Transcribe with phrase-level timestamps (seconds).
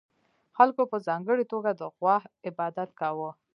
[0.57, 2.15] خلکو په ځانګړې توګه د غوا
[2.47, 3.29] عبادت کاوه